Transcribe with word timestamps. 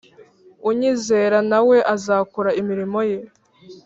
unyizera 0.69 1.37
na 1.49 1.59
we 1.67 1.77
azakora 1.95 2.49
imirimo 2.61 2.99
ye 3.09 3.19